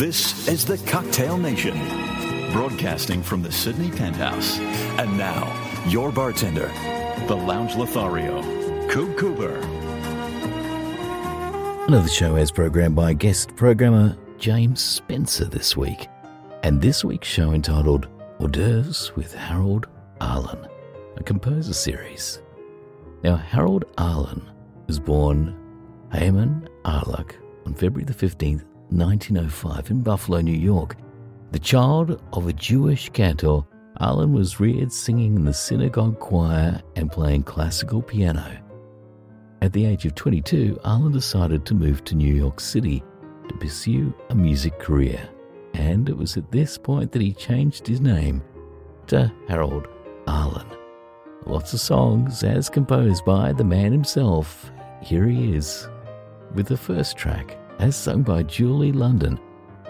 [0.00, 1.74] This is the Cocktail Nation,
[2.52, 4.58] broadcasting from the Sydney Penthouse.
[4.98, 5.44] And now,
[5.88, 6.68] your bartender,
[7.28, 8.40] the Lounge Lothario,
[8.88, 9.56] Coop Cooper.
[11.86, 16.08] Another show as programmed by guest programmer James Spencer this week.
[16.62, 18.08] And this week's show entitled
[18.38, 19.86] Hors d'oeuvres with Harold
[20.22, 20.66] Arlen,
[21.18, 22.40] a composer series.
[23.22, 24.50] Now, Harold Arlen
[24.86, 25.54] was born
[26.10, 27.34] Hyman Arluck
[27.66, 30.96] on February the 15th, 1905 in Buffalo, New York.
[31.52, 33.60] The child of a Jewish cantor,
[33.98, 38.58] Arlen was reared singing in the synagogue choir and playing classical piano.
[39.62, 43.02] At the age of 22, Arlen decided to move to New York City
[43.48, 45.20] to pursue a music career.
[45.74, 48.42] And it was at this point that he changed his name
[49.08, 49.86] to Harold
[50.26, 50.66] Arlen.
[51.46, 54.70] Lots of songs as composed by the man himself.
[55.02, 55.88] Here he is
[56.54, 59.40] with the first track as sung by Julie London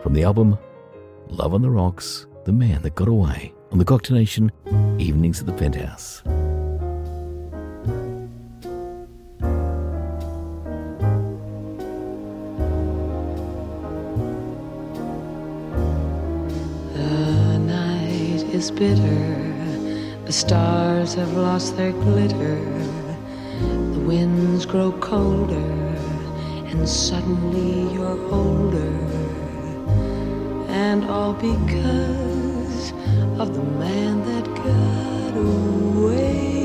[0.01, 0.57] from the album
[1.27, 4.53] Love on the Rocks, The Man That Got Away on the Cocktail Nation
[4.99, 6.23] Evenings at the Penthouse.
[16.95, 22.55] The night is bitter, the stars have lost their glitter,
[23.95, 25.80] the winds grow colder,
[26.71, 28.93] and suddenly you're older.
[30.69, 32.93] And all because
[33.39, 36.61] of the man that got away.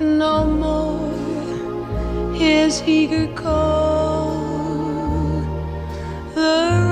[0.00, 4.30] No more his eager call,
[6.34, 6.89] the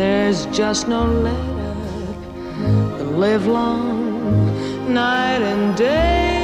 [0.00, 1.34] There's just no let
[1.70, 6.36] up, live long night and day.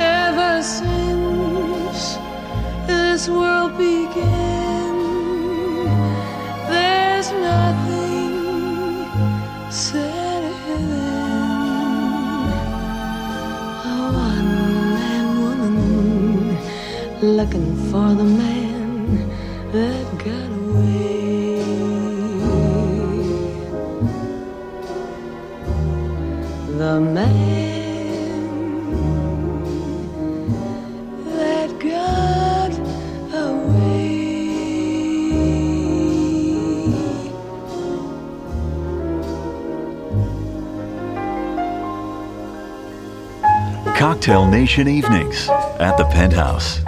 [0.00, 2.16] Ever since
[2.86, 3.53] this world
[17.36, 19.28] looking for the man
[19.72, 21.58] that got away.
[26.78, 27.64] The man.
[43.96, 45.48] Cocktail Nation Evenings
[45.80, 46.84] at the Penthouse.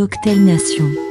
[0.00, 1.09] Cocktail Nation.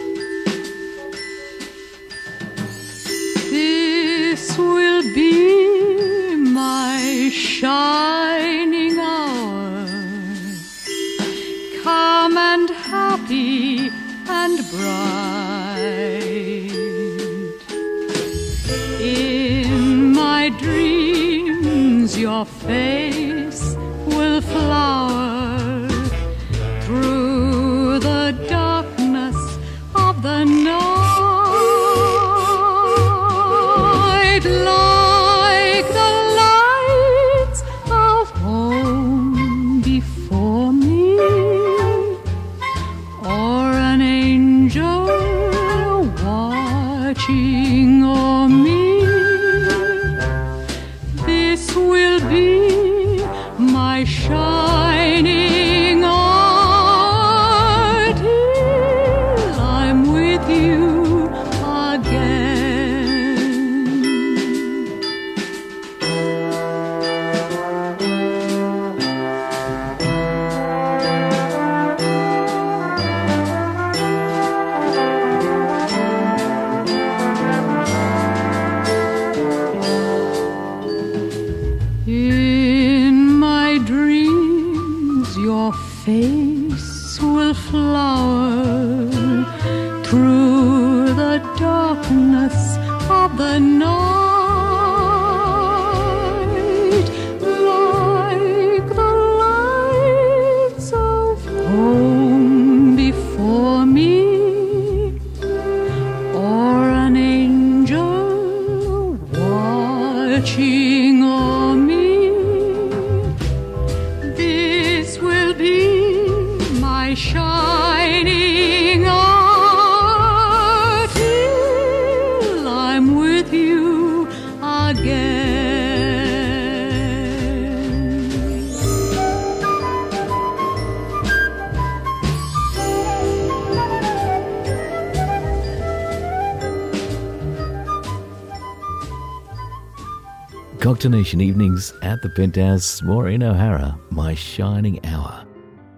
[141.00, 145.46] Cocktail Nation evenings at the Penthouse, Maureen O'Hara, My Shining Hour.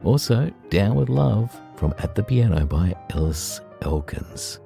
[0.04, 4.60] Also, Down with Love from At the Piano by Ellis Elkins.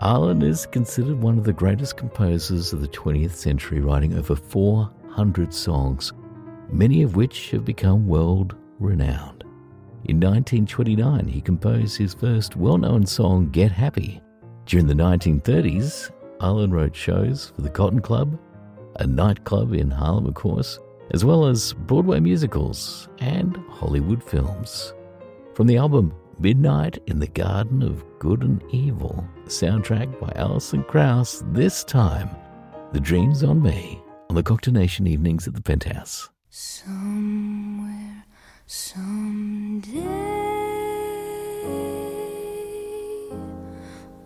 [0.00, 5.54] Arlen is considered one of the greatest composers of the 20th century, writing over 400
[5.54, 6.12] songs,
[6.72, 9.44] many of which have become world renowned.
[10.06, 14.20] In 1929, he composed his first well known song, Get Happy.
[14.66, 18.36] During the 1930s, Arlen wrote shows for the Cotton Club,
[18.98, 20.78] a nightclub in Harlem, of course,
[21.12, 24.92] as well as Broadway musicals and Hollywood films.
[25.54, 31.42] From the album Midnight in the Garden of Good and Evil, soundtrack by Alison Krauss,
[31.48, 32.30] this time,
[32.92, 36.28] The Dreams on Me on the Cocktail Nation evenings at the Penthouse.
[36.50, 38.24] Somewhere,
[38.66, 39.98] someday,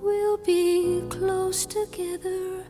[0.00, 2.66] we'll be close together.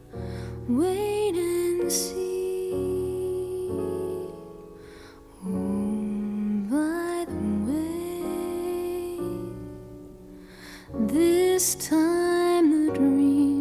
[0.74, 2.72] Wait and see.
[5.44, 9.18] Oh, by the way,
[11.08, 13.51] this time the dreams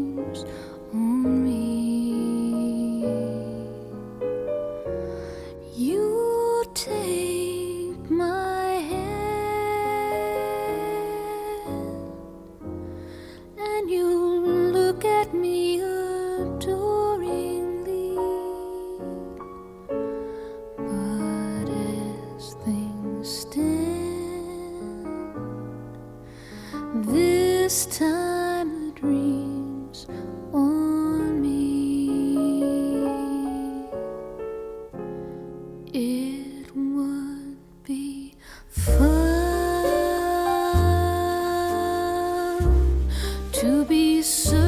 [43.62, 44.61] to be certain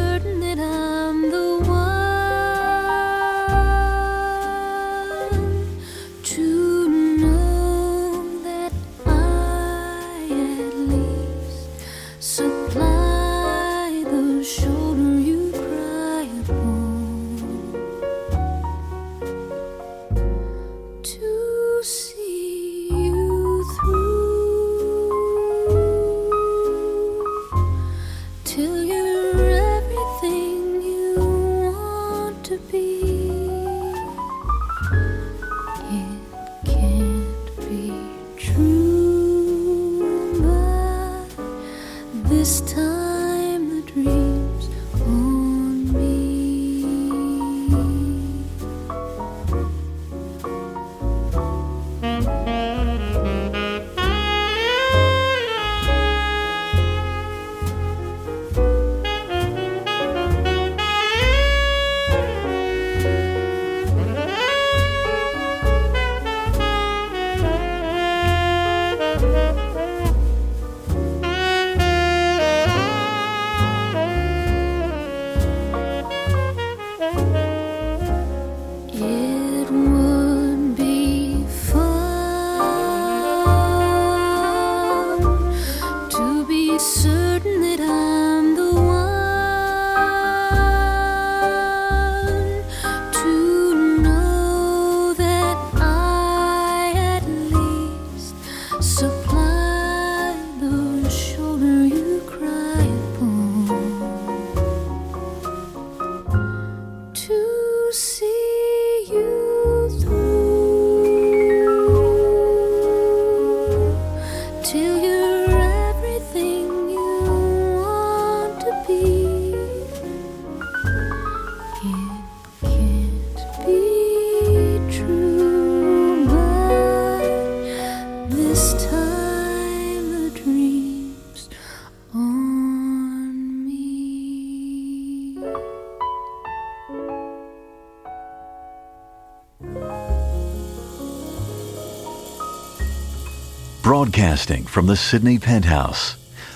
[144.24, 146.15] Broadcasting from the Sydney penthouse,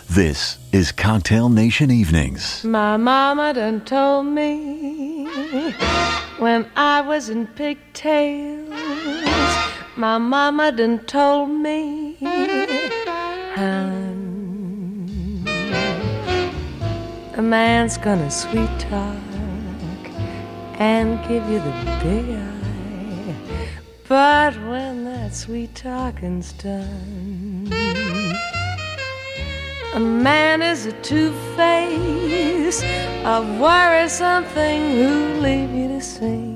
[0.10, 2.64] this is Cocktail Nation Evenings.
[2.64, 5.26] My mama done told me
[6.40, 8.70] when I was in pigtails.
[9.98, 12.16] My mama done told me,
[13.56, 15.44] hun,
[17.36, 19.18] a man's gonna sweet talk
[20.80, 22.58] and give you the big eye.
[24.08, 27.17] But when that sweet talking's done,
[29.98, 36.47] a man is a two-face, a worrisome thing who leave you to sing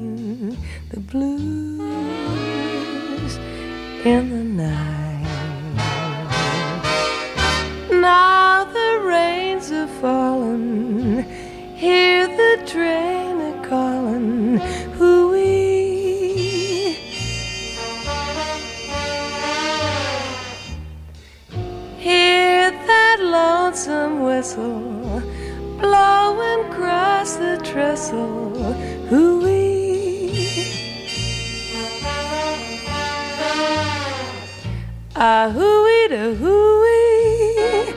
[35.24, 37.94] Ah, hooey to hooey,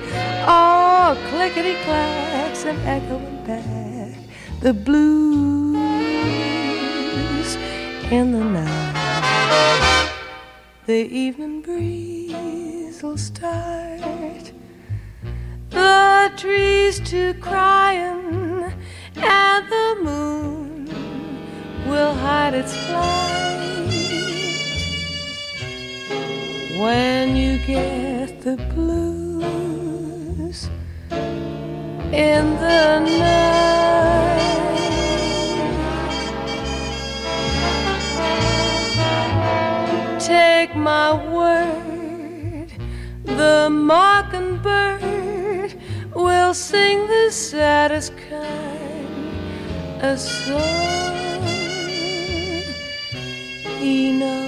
[0.46, 4.18] all clickety clacks and echoing back
[4.60, 5.78] the blues
[8.10, 10.12] in the night.
[10.84, 14.52] The evening breeze will start,
[15.70, 18.70] the trees to crying,
[19.16, 20.90] and the moon
[21.88, 23.53] will hide its light
[26.84, 30.68] when you get the blues
[32.12, 34.50] in the night.
[40.20, 42.68] Take my word,
[43.24, 45.74] the mockingbird
[46.14, 49.08] will sing the saddest kind
[50.02, 51.40] of song.
[53.80, 54.43] He knows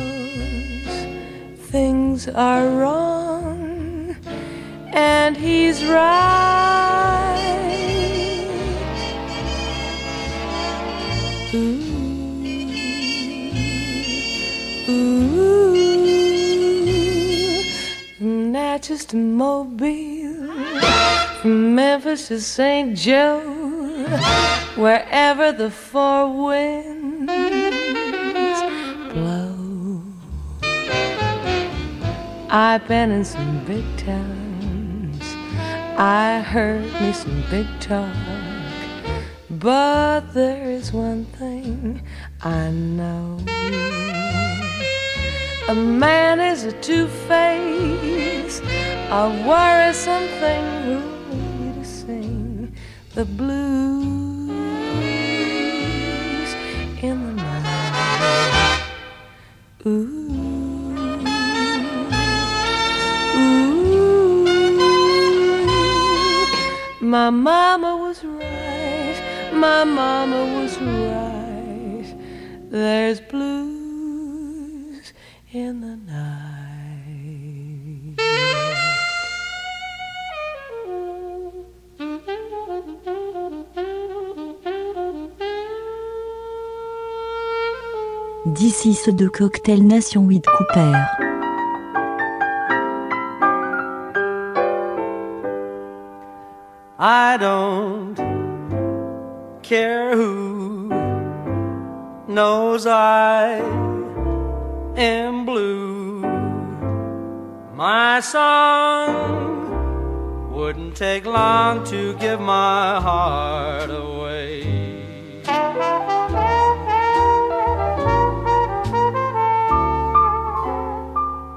[1.76, 4.16] things are wrong,
[4.94, 7.36] and he's right.
[11.52, 11.68] Ooh,
[14.88, 15.74] ooh,
[18.16, 20.54] from Natchez to Mobile,
[21.42, 22.96] from Memphis to St.
[22.96, 23.40] Joe,
[24.76, 26.95] wherever the four winds
[32.48, 35.22] I've been in some big towns.
[35.98, 38.14] I heard me some big talk.
[39.50, 42.02] But there is one thing
[42.42, 43.38] I know.
[45.68, 48.60] A man is a two-face,
[49.10, 51.16] a worrisome thing who
[51.76, 52.74] to sing
[53.14, 54.50] the blues
[57.02, 58.82] in the night.
[59.86, 60.15] Ooh,
[67.16, 69.18] my mama was right.
[69.64, 72.08] My mama was right.
[72.70, 75.06] There's blues
[75.50, 76.56] in the night.
[88.44, 91.35] D'ici ceux de Cocktail Nation 8 Cooper.
[97.08, 98.16] I don't
[99.62, 100.88] care who
[102.26, 103.60] knows I
[104.96, 106.18] am blue.
[107.76, 109.12] My song
[110.50, 114.64] wouldn't take long to give my heart away.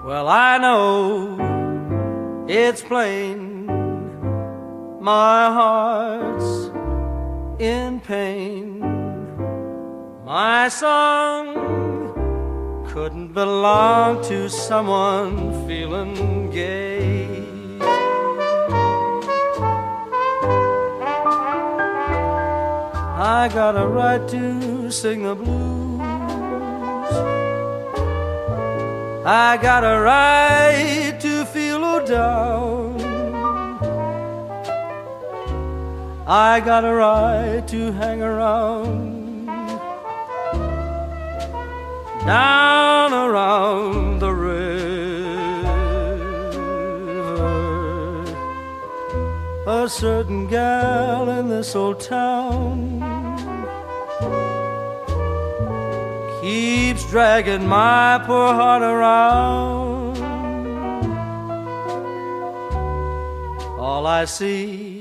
[0.06, 3.49] Well, I know it's plain
[5.10, 6.52] my heart's
[7.60, 8.80] in pain.
[10.24, 11.46] My song
[12.92, 15.34] couldn't belong to someone
[15.68, 17.26] feeling gay.
[23.38, 26.02] I got a right to sing the blues.
[29.26, 32.89] I got a right to feel down.
[36.32, 39.48] I got a right to hang around
[42.24, 44.60] down around the river.
[49.66, 53.02] A certain gal in this old town
[56.42, 60.18] keeps dragging my poor heart around.
[63.80, 64.99] All I see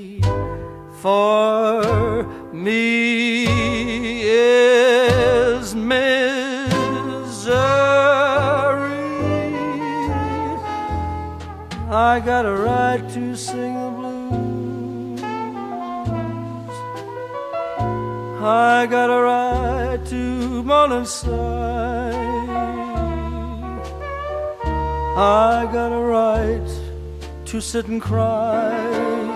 [1.01, 3.45] for me
[4.23, 5.99] is misery.
[11.89, 15.21] I got a right to sing the blues.
[18.41, 21.29] I got a right to moan and sigh.
[25.15, 26.69] I got a right
[27.45, 29.28] to sit and cry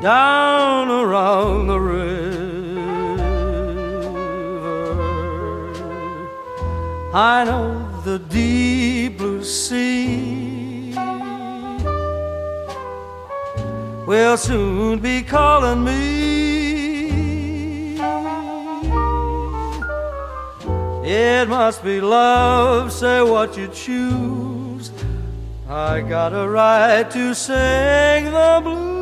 [0.00, 2.48] down around the river.
[7.14, 10.94] I know the deep blue sea
[14.06, 16.38] will soon be calling me.
[21.10, 24.92] It must be love, say what you choose.
[25.68, 28.97] I got a right to sing the blues,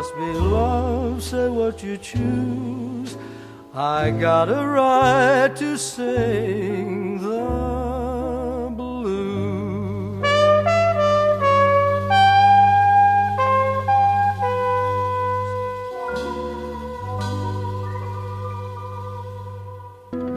[0.00, 3.18] must be love, say what you choose.
[3.74, 10.22] I got a right to sing the blues.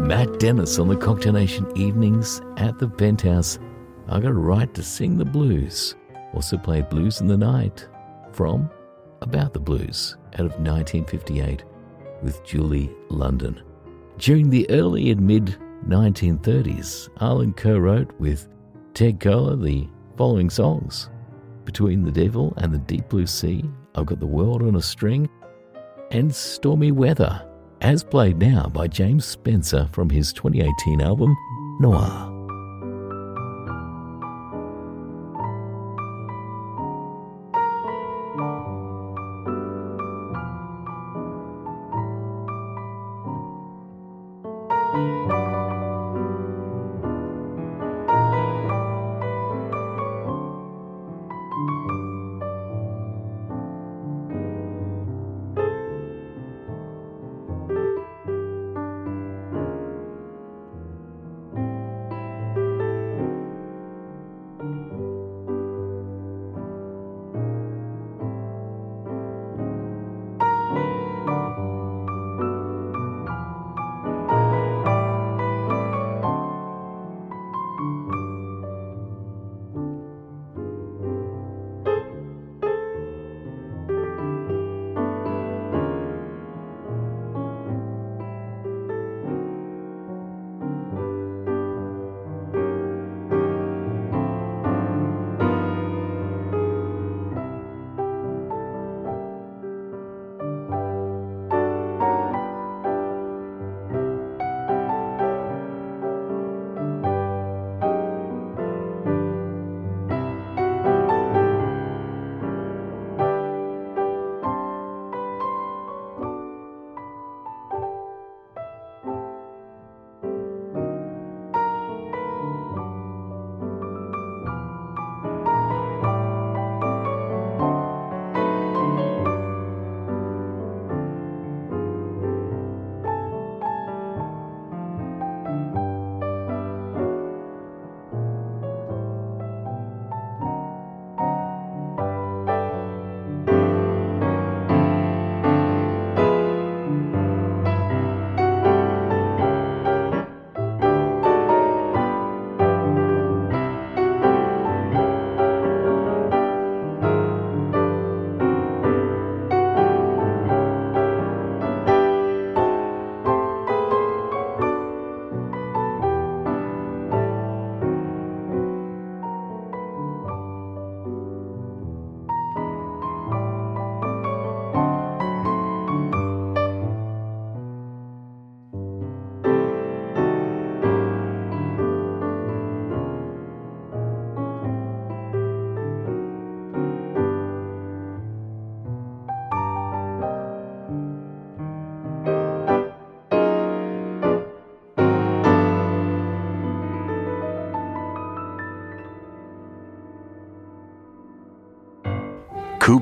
[0.02, 3.60] Matt Dennis on the Cocktail Nation evenings at the Penthouse.
[4.10, 5.96] I got a right to sing the blues.
[6.34, 7.88] Also played Blues in the Night
[8.34, 8.70] from
[9.24, 11.64] About the Blues out of 1958
[12.22, 13.62] with Julie London.
[14.18, 15.58] During the early and mid
[15.88, 18.50] 1930s, Arlen co wrote with
[18.94, 21.10] Ted Koehler the following songs
[21.64, 23.64] Between the Devil and the Deep Blue Sea,
[23.96, 25.30] I've Got the World on a String,
[26.12, 27.48] and Stormy Weather,
[27.80, 31.36] as played now by James Spencer from his 2018 album
[31.80, 32.33] Noir.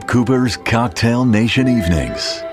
[0.02, 2.51] Coop Cooper's Cocktail Nation Evenings.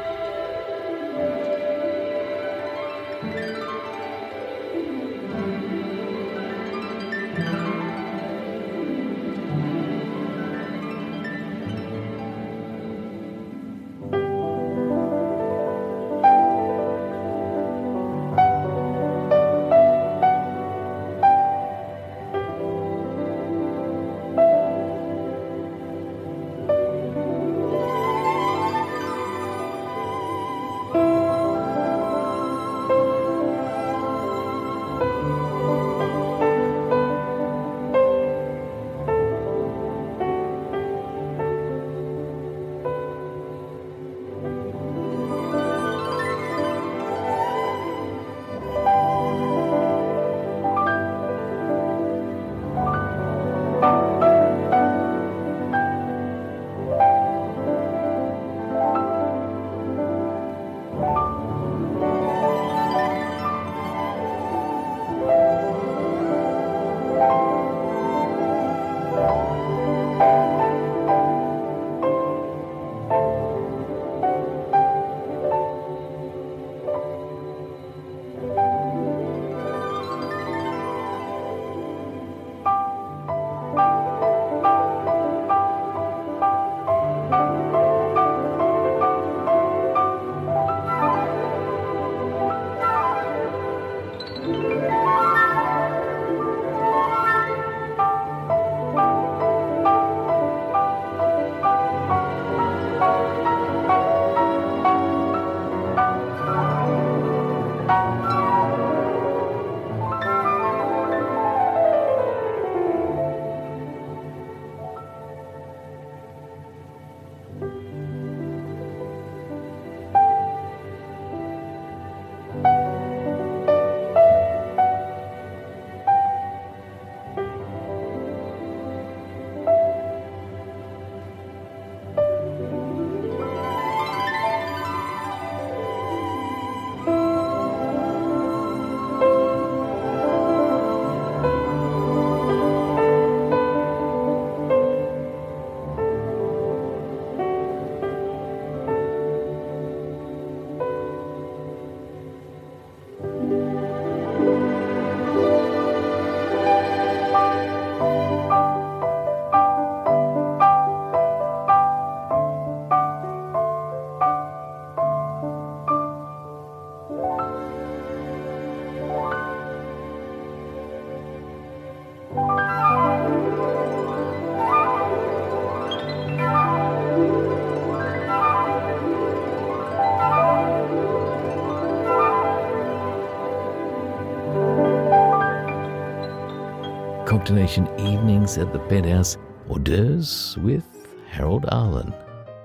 [187.50, 189.38] Evenings at the Penthouse
[189.70, 190.84] hors d'oeuvres with
[191.28, 192.12] Harold Arlen,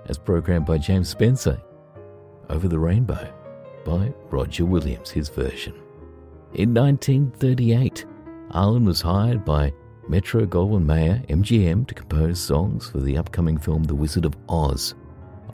[0.07, 1.57] as programmed by James Spencer.
[2.49, 3.33] Over the Rainbow
[3.85, 5.73] by Roger Williams, his version.
[6.55, 8.05] In 1938,
[8.51, 9.71] Arlen was hired by
[10.09, 14.95] Metro Goldwyn Mayer, MGM, to compose songs for the upcoming film The Wizard of Oz.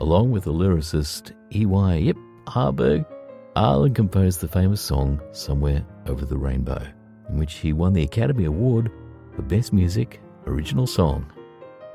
[0.00, 1.94] Along with the lyricist E.Y.
[1.94, 3.04] Yip Harburg,
[3.54, 6.84] Arlen composed the famous song Somewhere Over the Rainbow,
[7.28, 8.90] in which he won the Academy Award
[9.42, 11.30] Best Music Original Song.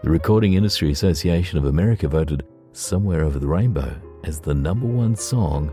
[0.04, 5.16] The Recording Industry Association of America voted Somewhere Over the Rainbow as the number one
[5.16, 5.72] song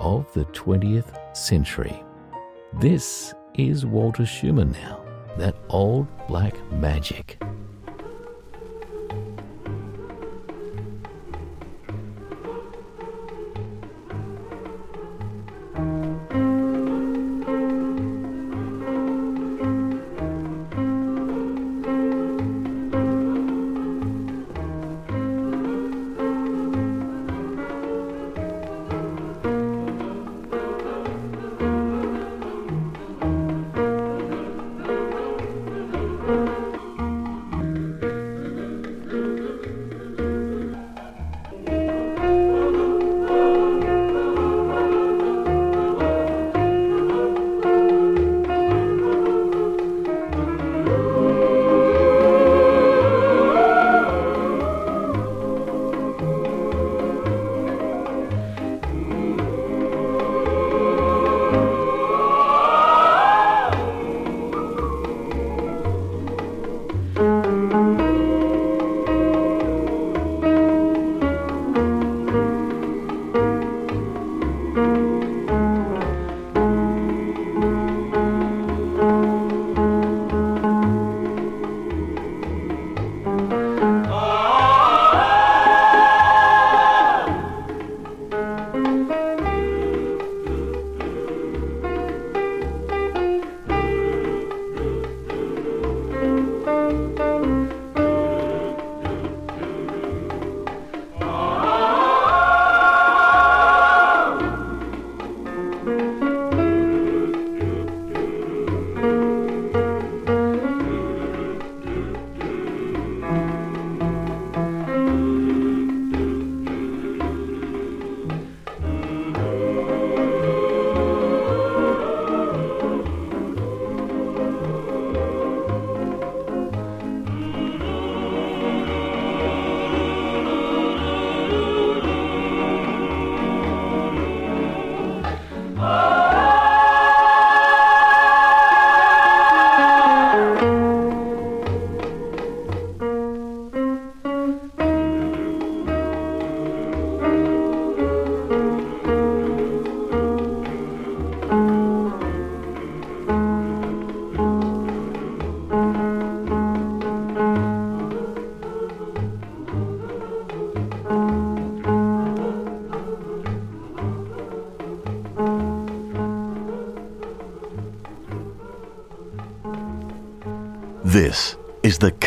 [0.00, 2.02] of the 20th century.
[2.80, 5.04] This is Walter Schumann now,
[5.36, 7.42] that old black magic.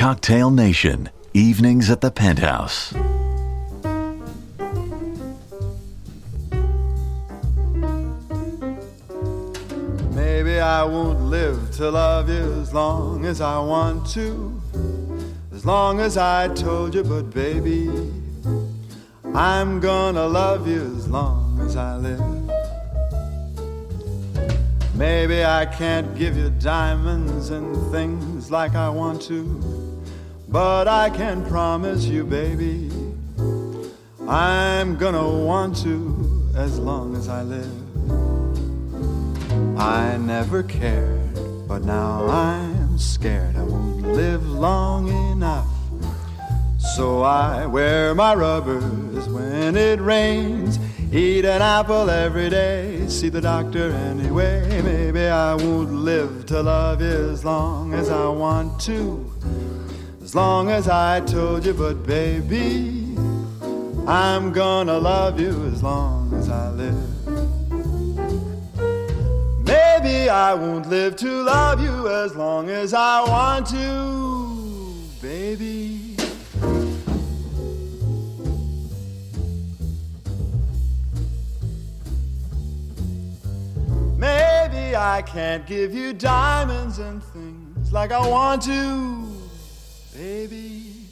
[0.04, 2.94] Cocktail Nation, evenings at the penthouse.
[10.12, 14.62] Maybe I won't live to love you as long as I want to,
[15.54, 17.90] as long as I told you, but baby,
[19.34, 22.20] I'm gonna love you as long as I live.
[24.96, 29.73] Maybe I can't give you diamonds and things like I want to,
[30.54, 32.92] but I can promise you, baby,
[34.28, 37.80] I'm gonna want to as long as I live.
[39.80, 41.34] I never cared,
[41.68, 45.68] but now I'm scared I won't live long enough.
[46.96, 50.78] So I wear my rubbers when it rains,
[51.12, 54.84] eat an apple every day, see the doctor anyway.
[54.84, 59.33] Maybe I won't live to love as long as I want to,
[60.34, 63.16] as long as I told you, but baby,
[64.08, 67.28] I'm gonna love you as long as I live.
[69.64, 76.16] Maybe I won't live to love you as long as I want to, baby.
[84.18, 89.33] Maybe I can't give you diamonds and things like I want to,
[90.24, 91.08] baby.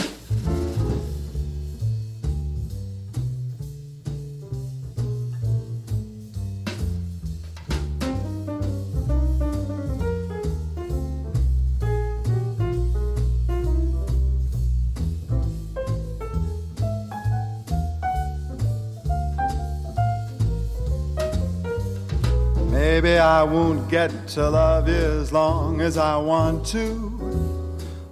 [22.72, 27.51] Maybe I won't get to love you as long as I want to,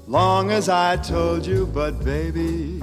[0.10, 2.82] long as I told you, but baby,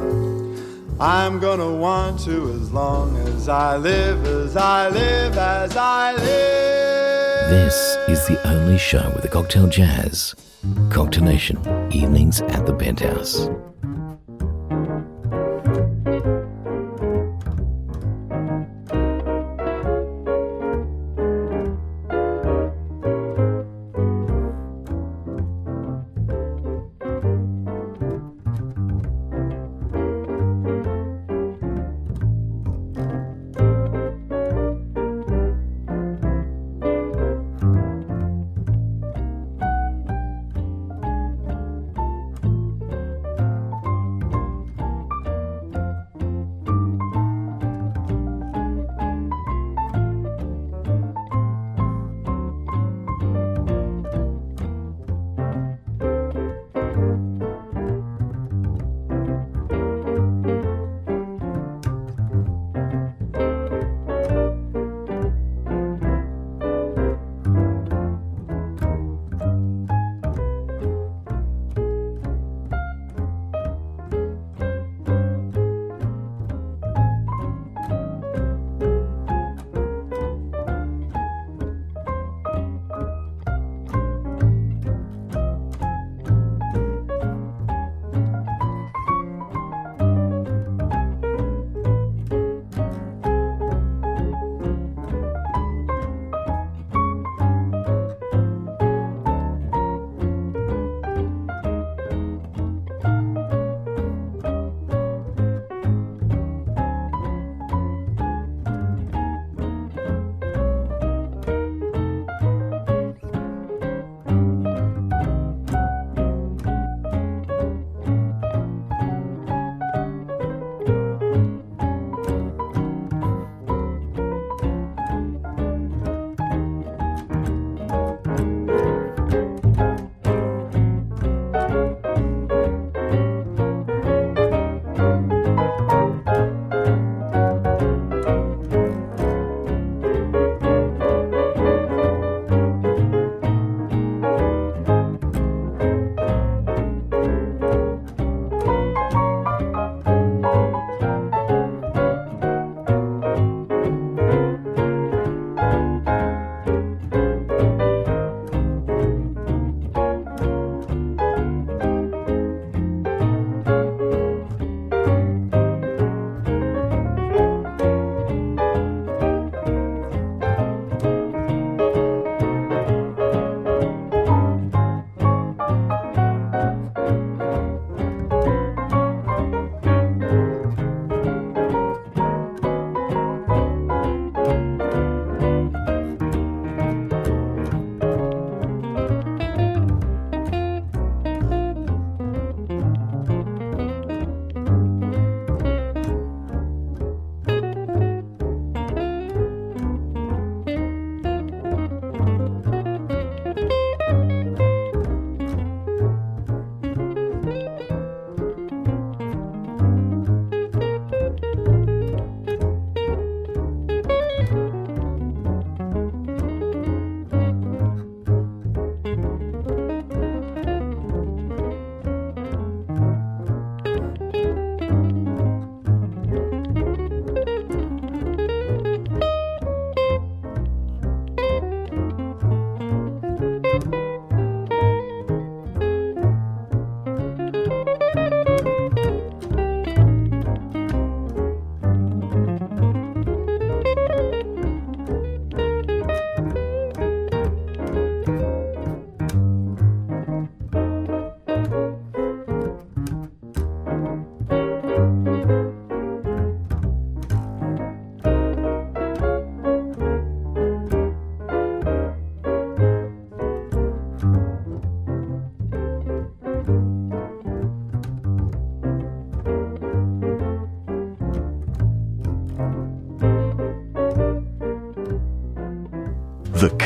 [1.00, 7.50] I'm gonna want to as long as I live, as I live, as I live.
[7.50, 10.36] This is the only show with a cocktail jazz.
[10.90, 11.58] Cocktail Nation,
[11.92, 13.48] evenings at the penthouse.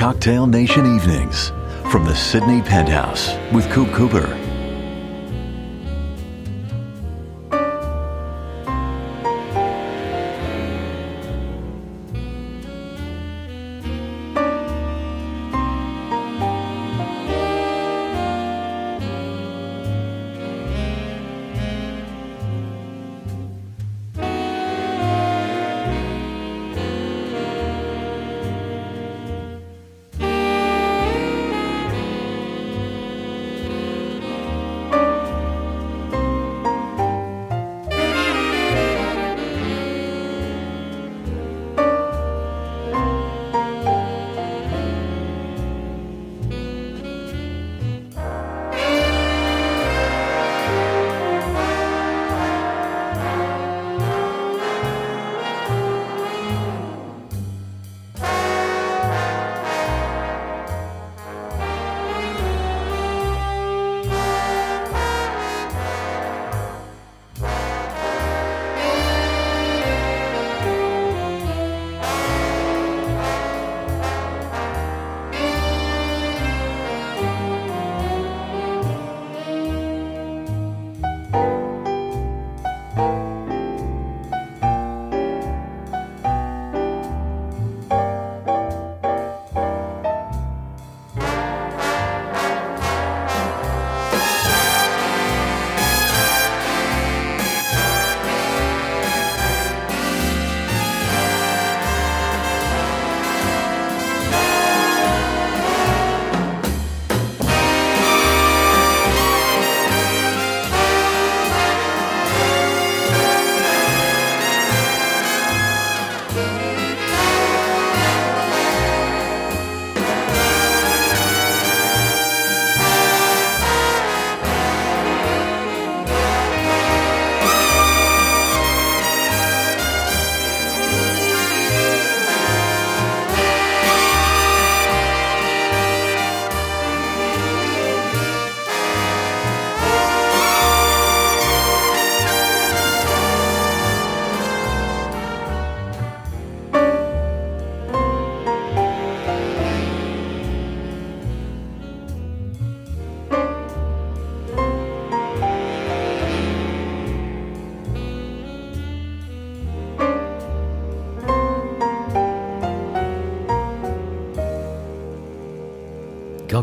[0.00, 1.52] Cocktail Nation Evenings
[1.90, 4.49] from the Sydney Penthouse with Coop Cooper.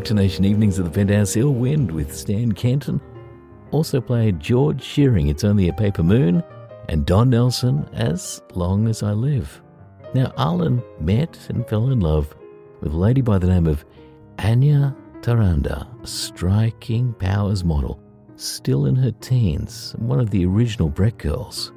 [0.10, 3.01] Evenings at the Penthouse Ill Wind with Stan Kenton.
[3.72, 6.41] Also played George Shearing, It's Only a Paper Moon,
[6.88, 9.62] and Don Nelson, As Long as I Live.
[10.14, 12.34] Now, Arlen met and fell in love
[12.80, 13.84] with a lady by the name of
[14.39, 18.01] Anya Taranda, a striking powers model,
[18.38, 21.74] still in her teens, one of the original Breck girls,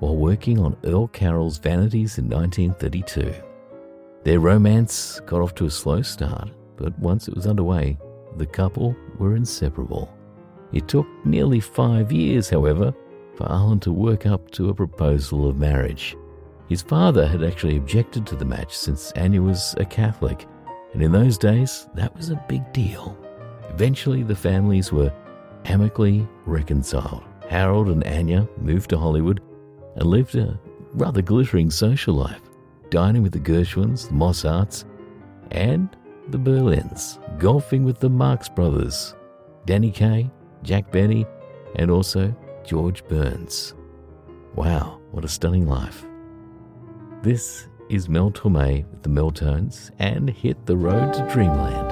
[0.00, 3.32] while working on Earl Carroll's Vanities in 1932.
[4.24, 6.50] Their romance got off to a slow start
[6.80, 7.98] but once it was underway,
[8.36, 10.12] the couple were inseparable.
[10.72, 12.94] It took nearly five years, however,
[13.36, 16.16] for Arlen to work up to a proposal of marriage.
[16.68, 20.46] His father had actually objected to the match since Anya was a Catholic,
[20.92, 23.16] and in those days, that was a big deal.
[23.68, 25.12] Eventually, the families were
[25.64, 27.24] amicably reconciled.
[27.48, 29.40] Harold and Anya moved to Hollywood
[29.96, 30.58] and lived a
[30.94, 32.40] rather glittering social life,
[32.90, 34.84] dining with the Gershwins, the Moss Harts,
[35.50, 35.88] and
[36.28, 39.14] the Berlins, golfing with the Marx Brothers,
[39.66, 40.30] Danny Kaye,
[40.62, 41.26] Jack Benny,
[41.76, 43.74] and also George Burns.
[44.54, 46.04] Wow, what a stunning life.
[47.22, 51.89] This is Mel Torme with the Mel-Tones and Hit the Road to Dreamland.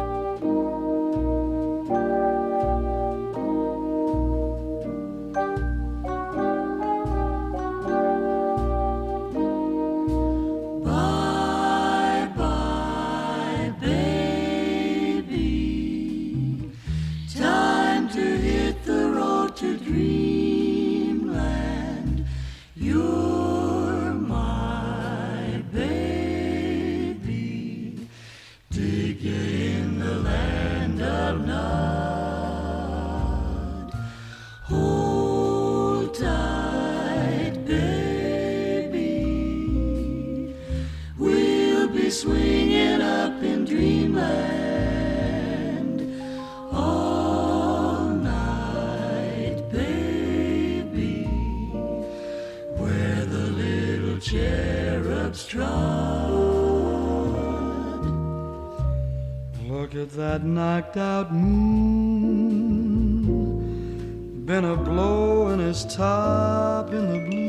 [64.48, 67.47] been a blowing his top in the blue.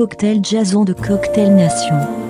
[0.00, 2.29] Cocktail Jason de Cocktail Nation.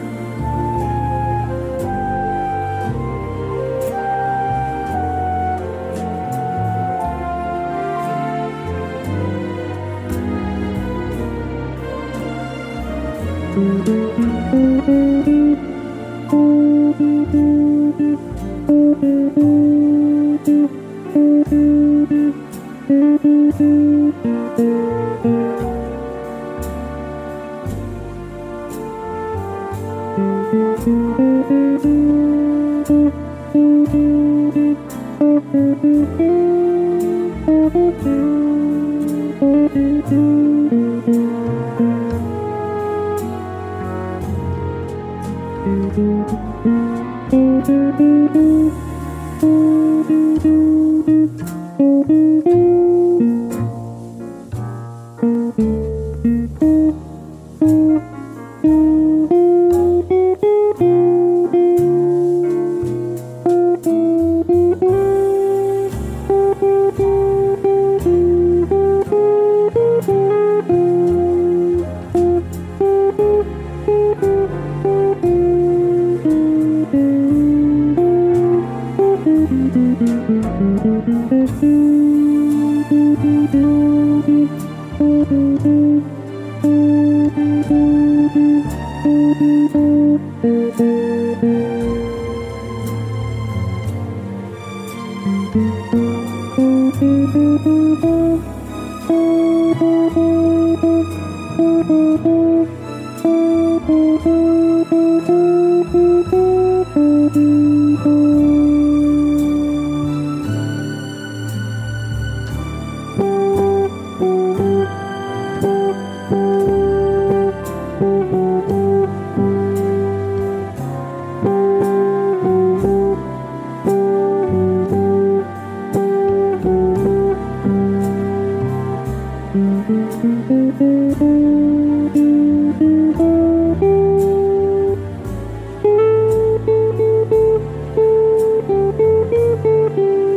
[139.97, 140.30] you.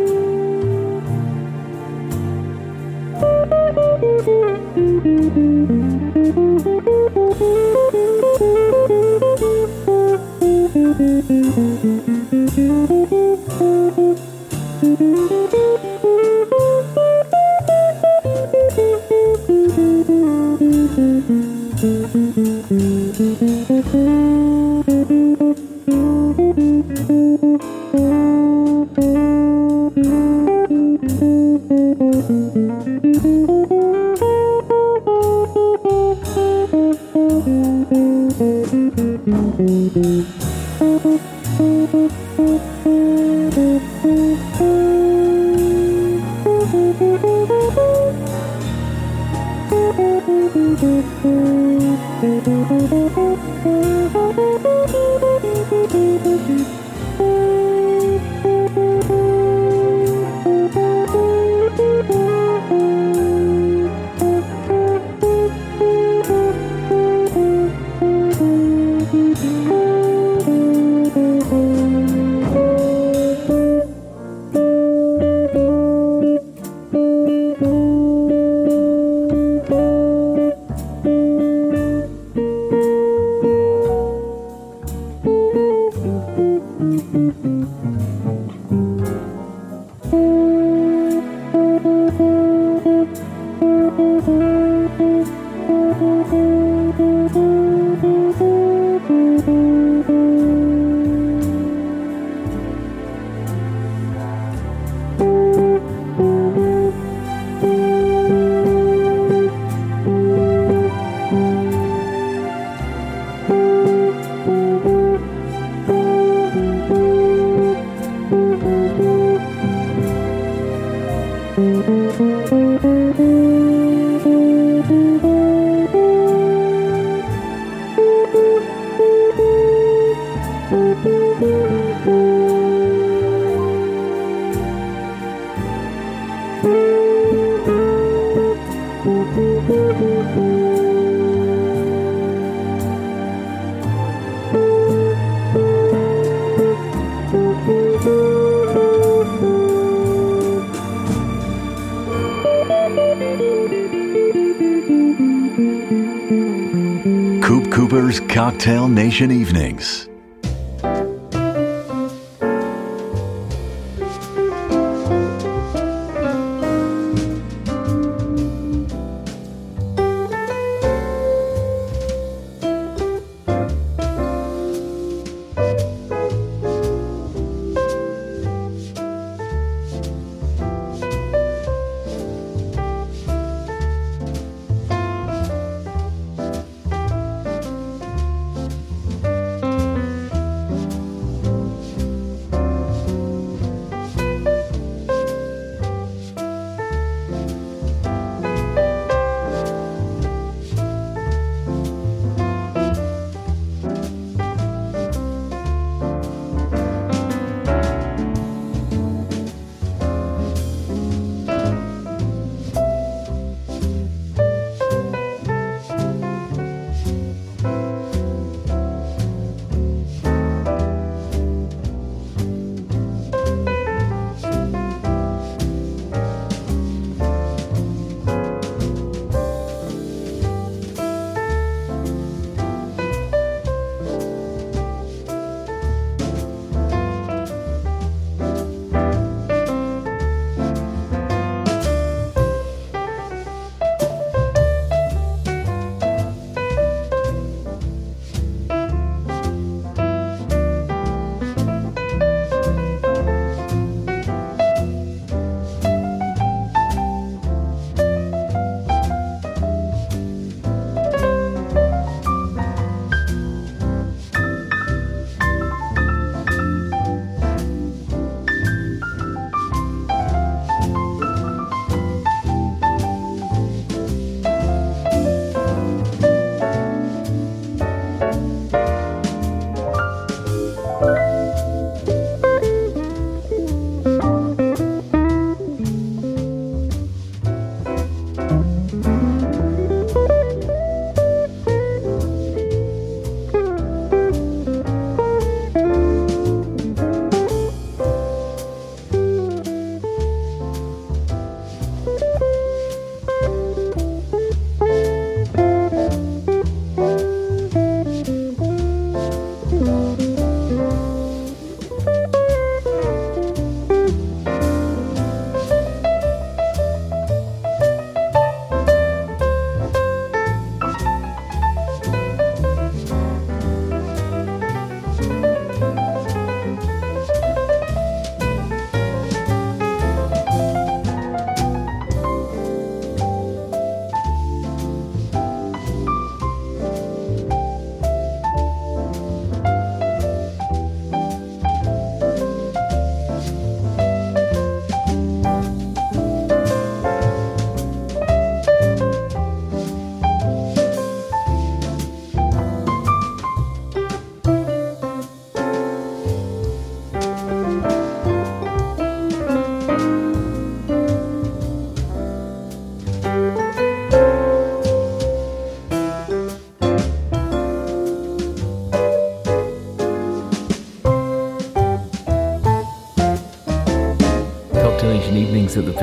[158.64, 160.13] Cocktail Nation Evenings.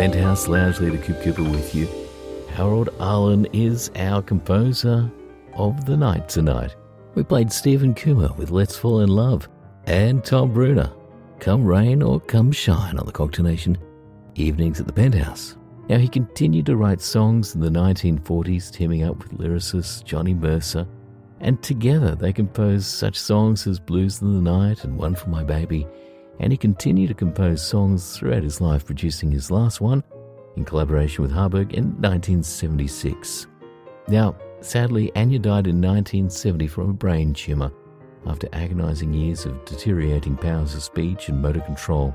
[0.00, 1.86] Penthouse Lounge, leader Coop Cooper with you.
[2.54, 5.10] Harold Arlen is our composer
[5.52, 6.74] of the night tonight.
[7.14, 9.46] We played Stephen Kummer with Let's Fall in Love
[9.84, 10.90] and Tom Bruner,
[11.38, 13.76] Come Rain or Come Shine on the Cocktail Nation
[14.36, 15.58] evenings at the Penthouse.
[15.90, 20.88] Now, he continued to write songs in the 1940s, teaming up with lyricist Johnny Mercer,
[21.40, 25.44] and together they composed such songs as Blues in the Night and One for My
[25.44, 25.86] Baby
[26.40, 30.02] and he continued to compose songs throughout his life, producing his last one
[30.56, 33.46] in collaboration with Harburg in 1976.
[34.08, 37.70] Now, sadly, Anya died in 1970 from a brain tumour
[38.26, 42.14] after agonising years of deteriorating powers of speech and motor control.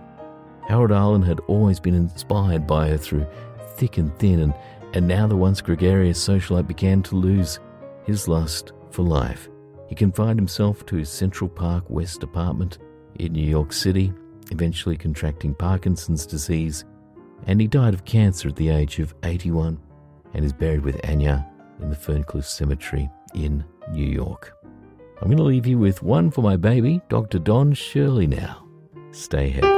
[0.68, 3.28] Harold Arlen had always been inspired by her through
[3.76, 4.54] thick and thin, and,
[4.94, 7.60] and now the once gregarious socialite began to lose
[8.06, 9.50] his lust for life.
[9.88, 12.80] He confined himself to his Central Park West apartment
[13.20, 14.14] in New York City,
[14.52, 16.86] eventually contracting Parkinson's disease,
[17.48, 19.80] and he died of cancer at the age of 81
[20.34, 21.48] and is buried with Anya
[21.82, 24.54] in the Ferncliff Cemetery in New York.
[25.22, 27.40] I'm going to leave you with one for my baby, Dr.
[27.40, 28.66] Don Shirley now.
[29.12, 29.75] Stay happy.